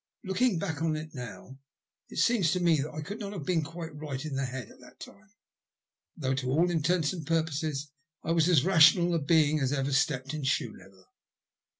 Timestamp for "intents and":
6.71-7.23